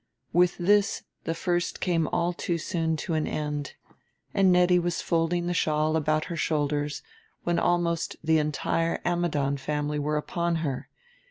[0.33, 3.75] With this the first came all too soon to an end,
[4.33, 7.03] and Nettie was folding the shawl about her shoulders
[7.43, 10.89] when almost the entire Ammidon family were upon her....